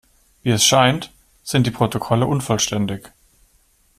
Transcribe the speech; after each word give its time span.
Wie 0.41 0.49
es 0.49 0.65
scheint, 0.65 1.11
sind 1.43 1.67
die 1.67 1.69
Protokolle 1.69 2.25
unvollständig. 2.25 3.09